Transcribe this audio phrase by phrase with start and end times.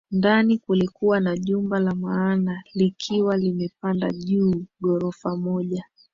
[0.11, 5.85] Ndani kulikuwa na jumba la maana likiwa limepanda juu ghorofa moja